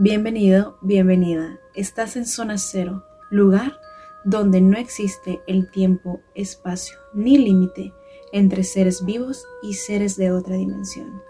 [0.00, 1.58] Bienvenido, bienvenida.
[1.74, 3.80] Estás en zona cero, lugar
[4.22, 7.92] donde no existe el tiempo, espacio ni límite
[8.30, 11.20] entre seres vivos y seres de otra dimensión.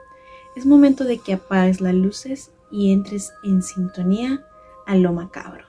[0.54, 4.46] Es momento de que apagues las luces y entres en sintonía
[4.84, 5.64] a lo macabro.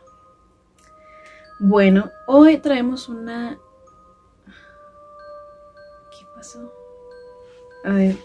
[1.57, 3.57] Bueno, hoy traemos una...
[6.11, 6.69] ¿Qué pasó?
[7.85, 8.17] A ver,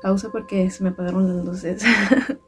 [0.00, 1.82] pausa porque se me apagaron las luces.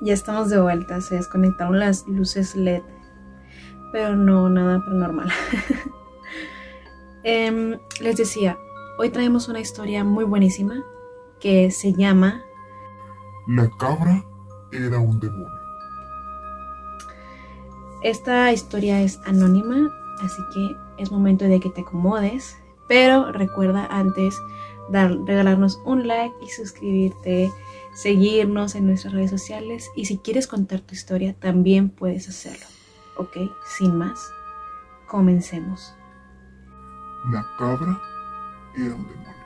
[0.00, 2.82] Ya estamos de vuelta, se desconectaron las luces LED,
[3.92, 5.28] pero no nada paranormal.
[7.24, 8.58] eh, les decía,
[8.98, 10.84] hoy traemos una historia muy buenísima
[11.40, 12.42] que se llama
[13.46, 14.24] La cabra
[14.72, 15.48] era un demonio.
[18.02, 19.90] Esta historia es anónima,
[20.20, 24.40] así que es momento de que te acomodes, pero recuerda antes
[24.90, 27.52] dar, regalarnos un like y suscribirte
[27.94, 32.66] seguirnos en nuestras redes sociales y si quieres contar tu historia también puedes hacerlo.
[33.16, 33.36] Ok,
[33.66, 34.20] sin más,
[35.08, 35.94] comencemos.
[37.32, 38.00] La cabra
[38.76, 39.38] era un demonio.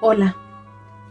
[0.00, 0.36] Hola,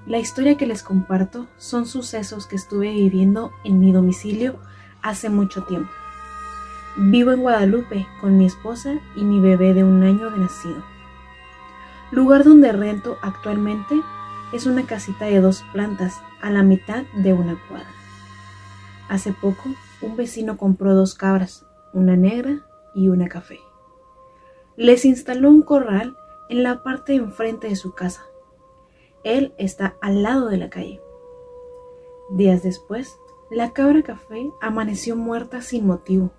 [0.05, 4.61] la historia que les comparto son sucesos que estuve viviendo en mi domicilio
[5.01, 5.91] hace mucho tiempo.
[6.95, 10.96] Vivo en Guadalupe con mi esposa y mi bebé de un año de nacido.
[12.11, 14.01] Lugar donde rento actualmente
[14.53, 17.89] es una casita de dos plantas a la mitad de una cuadra.
[19.09, 19.63] Hace poco,
[20.01, 23.59] un vecino compró dos cabras, una negra y una café.
[24.77, 26.15] Les instaló un corral
[26.49, 28.21] en la parte de enfrente de su casa.
[29.23, 31.01] Él está al lado de la calle.
[32.31, 33.17] Días después,
[33.49, 36.31] la cabra café amaneció muerta sin motivo.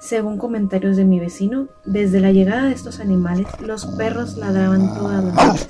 [0.00, 5.22] Según comentarios de mi vecino, desde la llegada de estos animales, los perros ladraban todas
[5.22, 5.68] las noches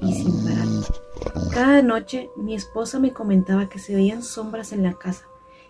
[0.00, 0.68] y sin parar.
[1.52, 5.24] Cada noche mi esposa me comentaba que se veían sombras en la casa,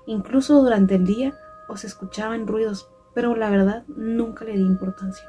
[0.05, 1.33] incluso durante el día
[1.69, 5.27] o se escuchaban ruidos, pero la verdad nunca le di importancia.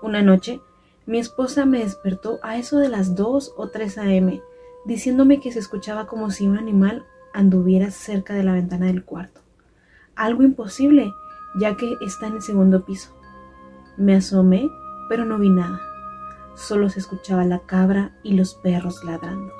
[0.00, 0.62] Una noche,
[1.04, 4.42] mi esposa me despertó a eso de las 2 o 3 a.m.,
[4.86, 7.04] diciéndome que se escuchaba como si un animal
[7.34, 9.42] anduviera cerca de la ventana del cuarto.
[10.16, 11.12] Algo imposible,
[11.54, 13.10] ya que está en el segundo piso.
[13.96, 14.70] Me asomé,
[15.08, 15.80] pero no vi nada.
[16.54, 19.52] Solo se escuchaba la cabra y los perros ladrando.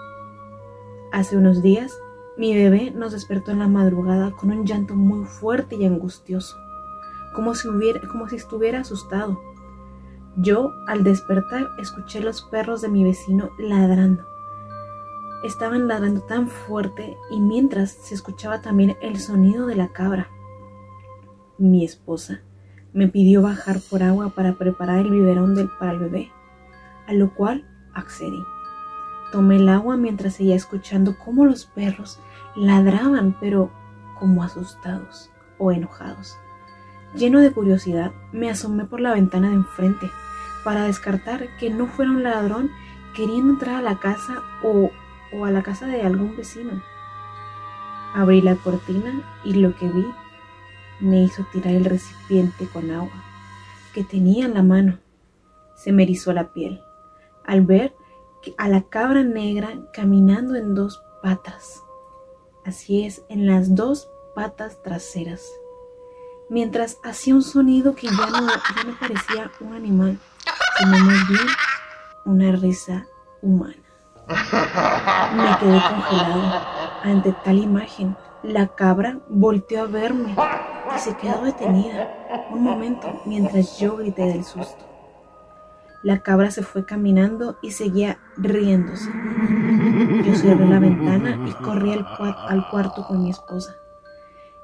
[1.13, 1.99] Hace unos días,
[2.39, 6.57] mi bebé nos despertó en la madrugada con un llanto muy fuerte y angustioso,
[7.35, 9.39] como si, hubiera, como si estuviera asustado.
[10.37, 14.25] Yo, al despertar, escuché los perros de mi vecino ladrando.
[15.45, 20.31] Estaban ladrando tan fuerte y mientras se escuchaba también el sonido de la cabra.
[21.63, 22.41] Mi esposa
[22.93, 26.33] me pidió bajar por agua para preparar el biberón del, para el bebé
[27.07, 27.65] a lo cual
[27.95, 28.43] accedí.
[29.31, 32.19] Tomé el agua mientras seguía escuchando cómo los perros
[32.57, 33.71] ladraban, pero
[34.19, 36.37] como asustados o enojados.
[37.15, 40.11] Lleno de curiosidad, me asomé por la ventana de enfrente
[40.65, 42.71] para descartar que no fuera un ladrón
[43.15, 44.91] queriendo entrar a la casa o,
[45.33, 46.83] o a la casa de algún vecino.
[48.17, 50.07] Abrí la cortina y lo que vi
[51.03, 53.25] me hizo tirar el recipiente con agua
[53.93, 54.99] que tenía en la mano.
[55.77, 56.81] Se me erizó la piel
[57.45, 57.95] al ver
[58.57, 61.83] a la cabra negra caminando en dos patas.
[62.65, 65.43] Así es, en las dos patas traseras.
[66.49, 70.19] Mientras hacía un sonido que ya no, parecía un animal,
[70.79, 71.47] sino más bien
[72.25, 73.07] una risa
[73.41, 73.75] humana.
[74.29, 76.67] Me quedé congelado
[77.03, 78.17] ante tal imagen.
[78.43, 80.35] La cabra volteó a verme
[80.95, 84.85] y se quedó detenida un momento mientras yo grité del susto.
[86.03, 89.09] La cabra se fue caminando y seguía riéndose.
[90.25, 92.07] Yo cerré la ventana y corrí al,
[92.49, 93.77] al, cuarto con mi esposa.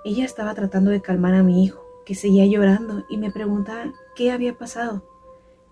[0.04, 4.32] Ella estaba tratando de calmar a mi hijo, que seguía llorando, y me preguntaba qué
[4.32, 5.04] había pasado.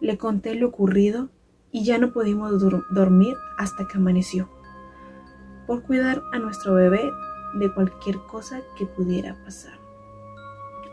[0.00, 1.30] Le conté lo ocurrido
[1.72, 2.52] y ya no pudimos
[2.90, 4.48] dormir hasta que amaneció,
[5.66, 7.10] por cuidar a nuestro bebé
[7.54, 9.75] de cualquier cosa que pudiera pasar.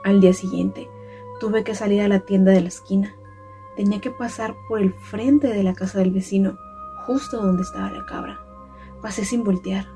[0.04, 0.90] Al día siguiente,
[1.40, 3.16] tuve que salir a la tienda de la esquina
[3.76, 6.58] tenía que pasar por el frente de la casa del vecino,
[7.06, 8.40] justo donde estaba la cabra.
[9.02, 9.88] Pasé sin voltear,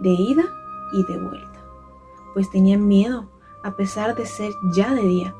[0.00, 0.44] de ida
[0.92, 1.64] y de vuelta,
[2.34, 3.30] pues tenía miedo,
[3.62, 5.34] a pesar de ser ya de día.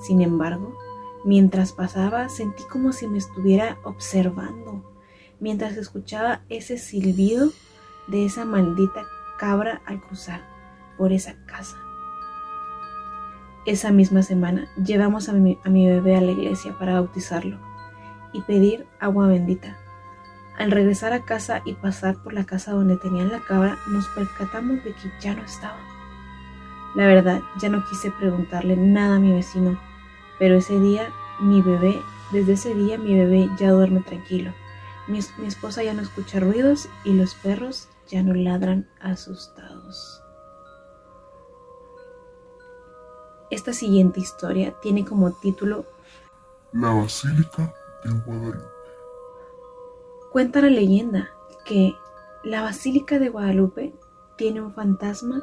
[0.00, 0.76] Sin embargo,
[1.24, 4.82] mientras pasaba sentí como si me estuviera observando,
[5.40, 7.50] mientras escuchaba ese silbido
[8.08, 9.06] de esa maldita
[9.38, 10.42] cabra al cruzar
[10.98, 11.76] por esa casa.
[13.64, 17.58] Esa misma semana llevamos a mi, bebé a la iglesia para bautizarlo
[18.32, 19.78] y pedir agua bendita.
[20.58, 24.82] Al regresar a casa y pasar por la casa donde tenían la cabra, nos percatamos
[24.82, 25.78] de que ya no estaba.
[26.96, 29.78] La verdad, ya no quise preguntarle nada a mi vecino,
[30.40, 31.10] pero ese día
[31.40, 32.00] mi bebé,
[32.32, 34.52] desde ese día mi bebé ya duerme tranquilo.
[35.06, 40.21] Mi, mi esposa ya no escucha ruidos y los perros ya no ladran asustados.
[43.52, 45.84] Esta siguiente historia tiene como título
[46.72, 48.64] La Basílica de Guadalupe.
[50.32, 51.28] Cuenta la leyenda
[51.66, 51.94] que
[52.44, 53.94] la Basílica de Guadalupe
[54.38, 55.42] tiene un fantasma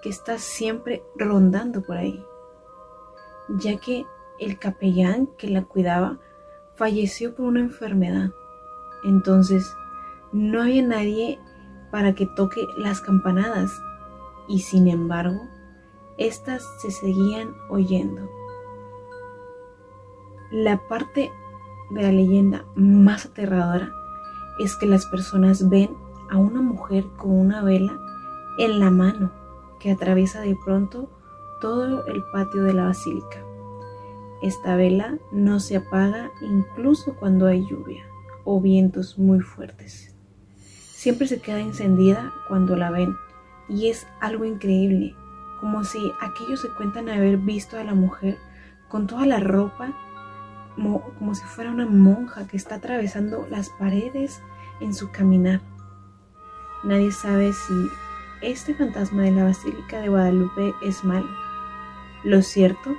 [0.00, 2.24] que está siempre rondando por ahí,
[3.48, 4.06] ya que
[4.38, 6.20] el capellán que la cuidaba
[6.76, 8.30] falleció por una enfermedad.
[9.02, 9.74] Entonces,
[10.30, 11.40] no había nadie
[11.90, 13.72] para que toque las campanadas
[14.46, 15.40] y sin embargo,
[16.20, 18.30] éstas se seguían oyendo.
[20.52, 21.32] La parte
[21.90, 23.92] de la leyenda más aterradora
[24.60, 25.90] es que las personas ven
[26.30, 27.98] a una mujer con una vela
[28.58, 29.32] en la mano
[29.80, 31.10] que atraviesa de pronto
[31.60, 33.42] todo el patio de la basílica.
[34.42, 38.04] Esta vela no se apaga incluso cuando hay lluvia
[38.44, 40.14] o vientos muy fuertes.
[40.58, 43.16] Siempre se queda encendida cuando la ven
[43.68, 45.14] y es algo increíble,
[45.60, 48.38] como si aquellos se cuentan haber visto a la mujer
[48.88, 49.92] con toda la ropa
[51.18, 54.40] como si fuera una monja que está atravesando las paredes
[54.80, 55.60] en su caminar.
[56.84, 57.88] Nadie sabe si
[58.40, 61.28] este fantasma de la Basílica de Guadalupe es malo.
[62.24, 62.94] Lo cierto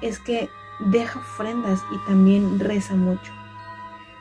[0.00, 3.32] es que deja ofrendas y también reza mucho.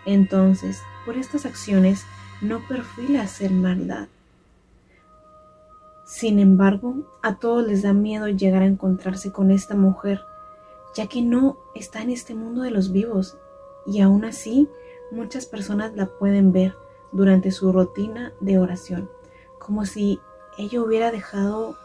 [0.05, 2.05] Entonces, por estas acciones
[2.41, 4.07] no perfila hacer maldad.
[6.13, 6.93] Sin embargo,
[7.23, 10.21] a todos les da miedo llegar a encontrarse con esta mujer,
[10.93, 13.39] ya que no está en este mundo de los vivos,
[13.87, 14.69] y aún así
[15.09, 16.75] muchas personas la pueden ver
[17.11, 19.09] durante su rutina de oración,
[19.57, 20.19] como si
[20.59, 21.77] ella hubiera dejado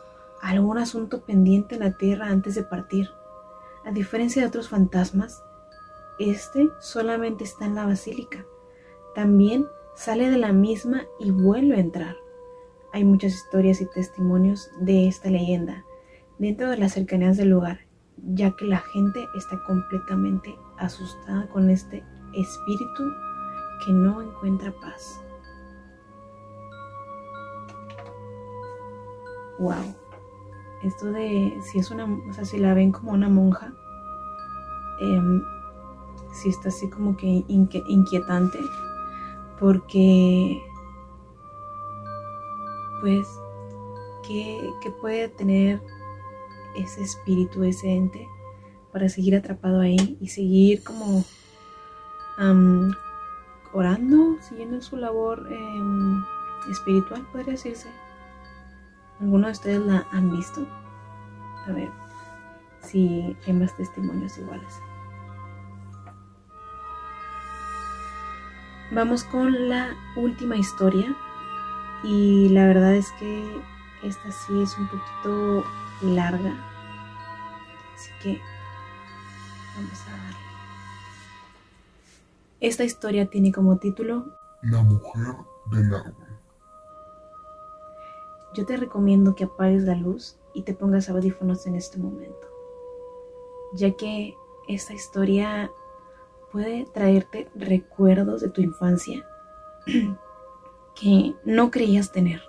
[0.43, 3.09] algún asunto pendiente en la tierra antes de partir.
[3.87, 5.43] A diferencia de otros fantasmas,
[6.19, 8.45] este solamente está en la basílica.
[9.15, 12.28] También sale de la misma y vuelve a entrar.
[12.93, 15.85] Hay muchas historias y testimonios de esta leyenda
[16.39, 17.81] dentro de las cercanías del lugar,
[18.17, 22.03] ya que la gente está completamente asustada con este
[22.35, 23.05] espíritu
[23.85, 25.21] que no encuentra paz.
[29.59, 29.95] Wow.
[30.83, 33.73] Esto de si es una, o sea, si la ven como una monja,
[35.01, 35.43] eh,
[36.33, 38.61] si está así como que inquietante,
[39.59, 40.63] porque,
[43.01, 43.27] pues,
[44.27, 45.81] ¿qué, ¿qué, puede tener
[46.77, 48.27] ese espíritu, ese ente,
[48.93, 51.25] para seguir atrapado ahí y seguir como
[53.73, 56.25] orando, siguiendo su labor em,
[56.71, 57.89] espiritual, podría decirse.
[59.21, 60.67] ¿Alguno de ustedes la han visto?
[61.67, 61.91] A ver
[62.81, 64.81] si hay más testimonios iguales.
[68.93, 71.15] Vamos con la última historia
[72.03, 73.61] y la verdad es que
[74.03, 75.65] esta sí es un poquito
[76.03, 76.55] larga,
[77.95, 78.41] así que
[79.77, 80.49] vamos a darle.
[82.61, 84.27] Esta historia tiene como título
[84.63, 85.35] La mujer
[85.71, 86.29] del árbol.
[88.55, 92.49] Yo te recomiendo que apagues la luz y te pongas audífonos en este momento,
[93.75, 94.35] ya que
[94.69, 95.71] esta historia
[96.51, 99.27] puede traerte recuerdos de tu infancia
[100.99, 102.43] que no creías tener.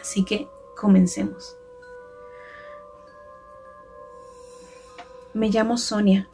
[0.00, 1.56] Así que comencemos.
[5.34, 6.28] Me llamo Sonia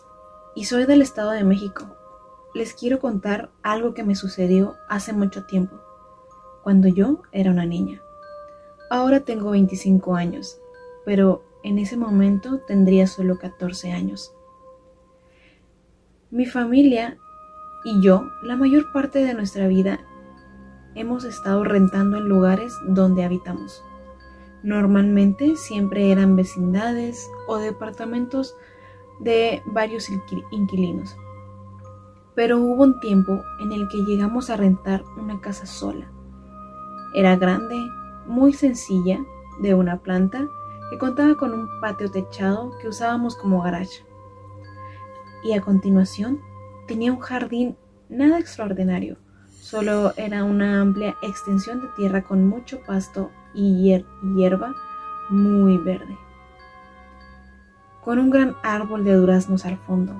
[0.54, 1.86] y soy del Estado de México.
[2.54, 5.76] Les quiero contar algo que me sucedió hace mucho tiempo,
[6.62, 8.00] cuando yo era una niña.
[8.90, 10.58] Ahora tengo 25 años,
[11.04, 14.32] pero en ese momento tendría solo 14 años.
[16.30, 17.18] Mi familia
[17.84, 20.00] y yo, la mayor parte de nuestra vida,
[20.94, 23.82] hemos estado rentando en lugares donde habitamos.
[24.62, 28.56] Normalmente siempre eran vecindades o departamentos
[29.20, 30.08] de varios
[30.50, 31.16] inquilinos.
[32.34, 36.10] Pero hubo un tiempo en el que llegamos a rentar una casa sola.
[37.14, 37.76] Era grande,
[38.26, 39.20] muy sencilla
[39.60, 40.48] de una planta
[40.90, 44.04] que contaba con un patio techado que usábamos como garage.
[45.44, 46.40] Y a continuación
[46.86, 47.76] tenía un jardín
[48.08, 49.18] nada extraordinario,
[49.74, 54.72] solo era una amplia extensión de tierra con mucho pasto y hierba
[55.30, 56.16] muy verde,
[58.00, 60.14] con un gran árbol de duraznos al fondo.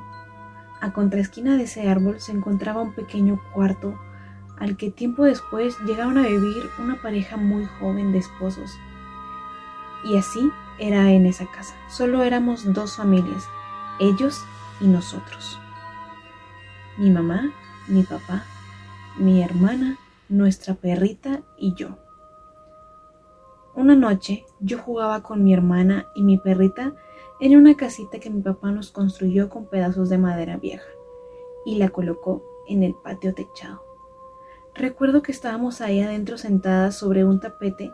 [0.81, 3.97] A contraesquina de ese árbol se encontraba un pequeño cuarto
[4.59, 8.73] al que tiempo después llegaron a vivir una pareja muy joven de esposos.
[10.03, 11.77] Y así era en esa casa.
[11.89, 13.49] Solo éramos dos familias,
[14.01, 14.45] ellos
[14.81, 15.61] y nosotros.
[16.99, 17.53] Mi mamá,
[17.87, 18.43] mi papá,
[19.19, 21.99] mi hermana, nuestra perrita y yo.
[23.77, 26.95] Una noche yo jugaba con mi hermana y mi perrita
[27.41, 30.89] en una casita que mi papá nos construyó con pedazos de madera vieja
[31.65, 33.83] y la colocó en el patio techado.
[34.75, 37.93] Recuerdo que estábamos ahí adentro sentadas sobre un tapete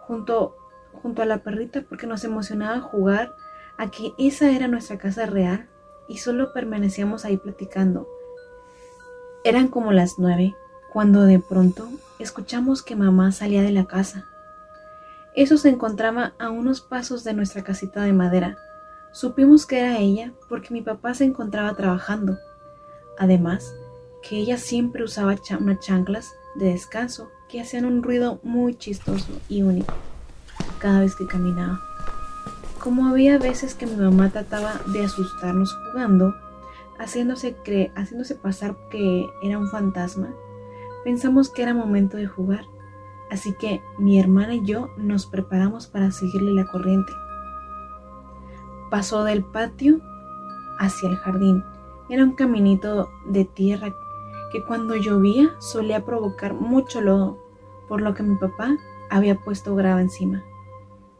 [0.00, 0.54] junto,
[0.92, 3.34] junto a la perrita porque nos emocionaba jugar
[3.78, 5.68] a que esa era nuestra casa real
[6.08, 8.06] y solo permanecíamos ahí platicando.
[9.48, 10.54] Eran como las nueve
[10.92, 11.88] cuando de pronto
[12.18, 14.26] escuchamos que mamá salía de la casa
[15.38, 18.58] eso se encontraba a unos pasos de nuestra casita de madera.
[19.12, 22.38] Supimos que era ella porque mi papá se encontraba trabajando.
[23.20, 23.72] Además,
[24.20, 29.62] que ella siempre usaba unas chanclas de descanso que hacían un ruido muy chistoso y
[29.62, 29.94] único
[30.80, 31.80] cada vez que caminaba.
[32.80, 36.34] Como había veces que mi mamá trataba de asustarnos jugando,
[36.98, 37.56] haciéndose,
[37.94, 40.34] haciéndose pasar que era un fantasma,
[41.04, 42.64] pensamos que era momento de jugar
[43.30, 47.12] así que mi hermana y yo nos preparamos para seguirle la corriente.
[48.90, 50.00] Pasó del patio
[50.78, 51.64] hacia el jardín.
[52.08, 53.92] Era un caminito de tierra
[54.52, 57.38] que cuando llovía solía provocar mucho lodo,
[57.86, 58.76] por lo que mi papá
[59.10, 60.42] había puesto grava encima.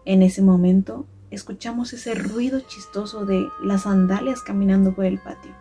[0.06, 5.52] En ese momento escuchamos ese ruido chistoso de las sandalias caminando por el patio.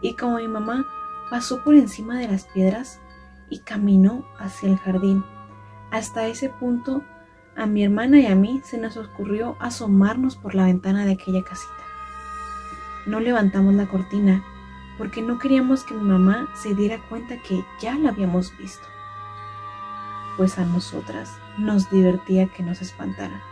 [0.00, 0.86] Y como mi mamá
[1.30, 3.00] pasó por encima de las piedras
[3.50, 5.24] y caminó hacia el jardín,
[5.90, 7.02] hasta ese punto,
[7.56, 11.42] a mi hermana y a mí se nos ocurrió asomarnos por la ventana de aquella
[11.42, 11.72] casita.
[13.06, 14.44] No levantamos la cortina
[14.98, 18.86] porque no queríamos que mi mamá se diera cuenta que ya la habíamos visto,
[20.36, 23.42] pues a nosotras nos divertía que nos espantara.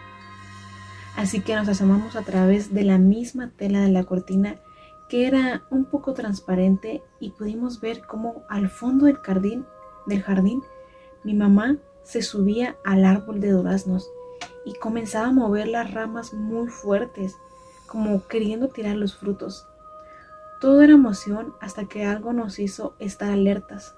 [1.17, 4.57] Así que nos asomamos a través de la misma tela de la cortina
[5.09, 9.67] que era un poco transparente y pudimos ver cómo al fondo del jardín,
[10.07, 10.63] del jardín
[11.25, 14.11] mi mamá se subía al árbol de duraznos
[14.65, 17.37] y comenzaba a mover las ramas muy fuertes,
[17.87, 19.67] como queriendo tirar los frutos.
[20.61, 23.95] Todo era emoción hasta que algo nos hizo estar alertas.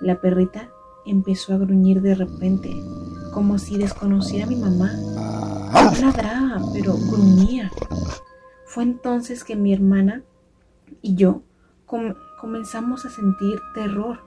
[0.00, 0.70] La perrita
[1.04, 2.82] empezó a gruñir de repente,
[3.32, 4.92] como si desconociera a mi mamá.
[5.72, 7.70] No ladraba, pero gruñía.
[8.66, 10.22] Fue entonces que mi hermana
[11.02, 11.42] y yo
[12.40, 14.20] comenzamos a sentir terror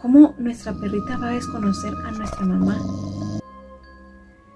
[0.00, 2.78] cómo nuestra perrita va a desconocer a nuestra mamá.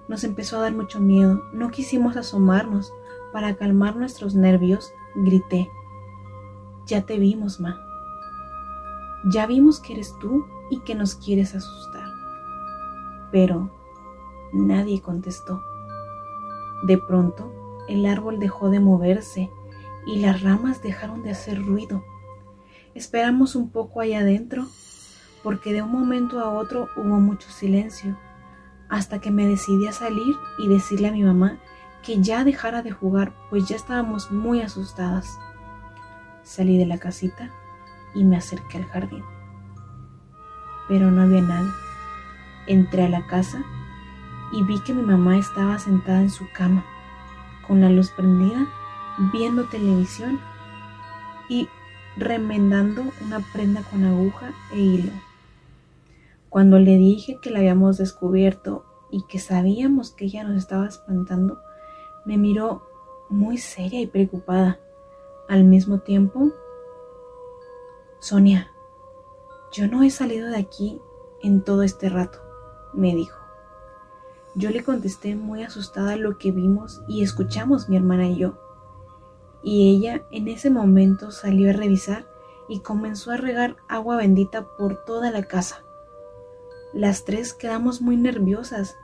[0.08, 2.92] Nos empezó a dar mucho miedo, no quisimos asomarnos.
[3.32, 5.68] Para calmar nuestros nervios, grité,
[6.86, 7.80] ya te vimos, ma.
[9.32, 12.08] Ya vimos que eres tú y que nos quieres asustar.
[13.32, 13.72] Pero
[14.52, 15.60] nadie contestó.
[16.84, 17.52] De pronto,
[17.88, 19.50] el árbol dejó de moverse
[20.06, 22.04] y las ramas dejaron de hacer ruido.
[22.94, 24.66] Esperamos un poco allá adentro
[25.42, 28.16] porque de un momento a otro hubo mucho silencio,
[28.88, 31.58] hasta que me decidí a salir y decirle a mi mamá
[32.02, 35.38] que ya dejara de jugar, pues ya estábamos muy asustadas.
[36.42, 37.50] Salí de la casita
[38.14, 39.22] y me acerqué al jardín.
[40.88, 41.70] Pero no había nadie.
[42.66, 43.62] Entré a la casa
[44.52, 46.84] y vi que mi mamá estaba sentada en su cama,
[47.66, 48.66] con la luz prendida,
[49.32, 50.40] viendo televisión
[51.48, 51.68] y
[52.16, 55.12] remendando una prenda con aguja e hilo.
[56.48, 61.58] Cuando le dije que la habíamos descubierto y que sabíamos que ella nos estaba espantando,
[62.24, 62.82] me miró
[63.28, 64.78] muy seria y preocupada.
[65.48, 66.52] Al mismo tiempo,
[68.18, 68.70] Sonia,
[69.72, 71.00] yo no he salido de aquí
[71.42, 72.38] en todo este rato,
[72.92, 73.38] me dijo.
[74.54, 78.54] Yo le contesté muy asustada lo que vimos y escuchamos mi hermana y yo.
[79.64, 82.26] Y ella en ese momento salió a revisar
[82.68, 85.82] y comenzó a regar agua bendita por toda la casa.
[86.92, 88.96] Las tres quedamos muy nerviosas.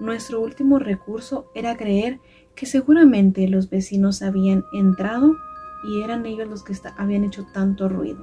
[0.00, 2.20] Nuestro último recurso era creer
[2.54, 5.36] que seguramente los vecinos habían entrado
[5.84, 8.18] y eran ellos los que habían hecho tanto ruido.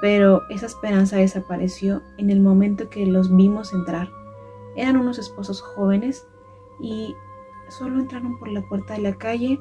[0.00, 4.10] Pero esa esperanza desapareció en el momento que los vimos entrar.
[4.76, 6.26] Eran unos esposos jóvenes
[6.80, 7.14] y
[7.68, 9.60] solo entraron por la puerta de la calle,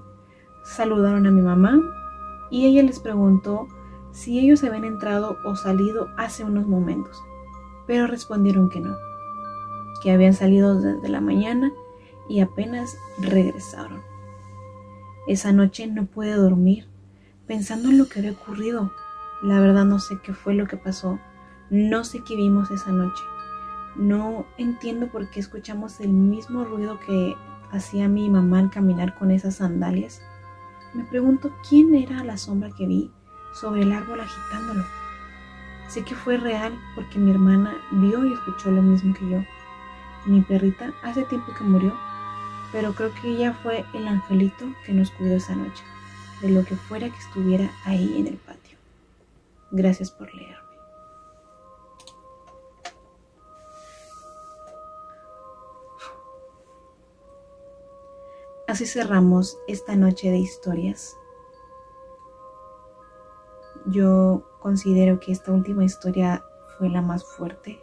[0.76, 1.82] saludaron a mi mamá
[2.50, 3.68] y ella les preguntó
[4.12, 7.22] si ellos habían entrado o salido hace unos momentos
[7.90, 8.96] pero respondieron que no,
[10.04, 11.72] que habían salido desde la mañana
[12.30, 14.04] y apenas regresaron.
[15.28, 16.86] Esa noche no pude dormir,
[17.48, 18.94] pensando en lo que había ocurrido.
[19.42, 21.20] La verdad no sé qué fue lo que pasó,
[21.72, 23.24] No sé qué vimos esa noche.
[23.96, 27.36] No entiendo por qué escuchamos el mismo ruido que
[27.72, 30.22] hacía mi mamá al caminar con esas sandalias.
[30.94, 33.12] Me pregunto quién era la sombra que vi
[33.54, 34.86] sobre el árbol agitándolo.
[35.88, 39.44] Sé que fue real porque mi hermana vio y escuchó lo mismo que yo.
[40.26, 41.94] Mi perrita hace tiempo que murió,
[42.72, 45.84] pero creo que ella fue el angelito que nos cuidó esa noche,
[46.42, 48.78] de lo que fuera que estuviera ahí en el patio.
[49.72, 50.69] Gracias por leerme.
[58.70, 61.18] Así cerramos esta noche de historias.
[63.88, 66.46] Yo considero que esta última historia
[66.78, 67.82] fue la más fuerte,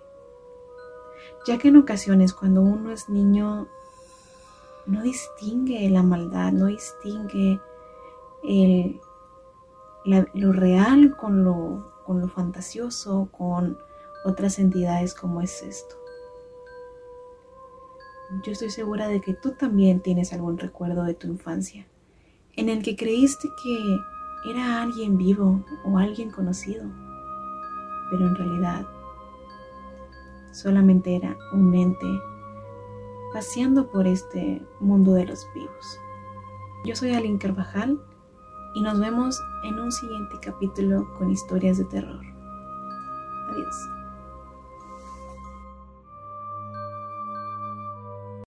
[1.45, 3.67] ya que en ocasiones cuando uno es niño
[4.87, 7.61] no distingue la maldad, no distingue
[8.45, 9.01] el,
[10.05, 13.77] lo real con lo, con lo fantasioso, con
[14.25, 15.97] otras entidades como es esto.
[18.45, 21.87] Yo estoy segura de que tú también tienes algún recuerdo de tu infancia
[22.57, 26.85] en el que creíste que era alguien vivo o alguien conocido,
[28.11, 28.87] pero en realidad
[30.53, 32.07] solamente era un ente
[33.33, 36.01] paseando por este mundo de los vivos.
[36.85, 38.01] Yo soy Aline Carvajal
[38.75, 42.25] y nos vemos en un siguiente capítulo con historias de terror.
[43.51, 43.96] Adiós.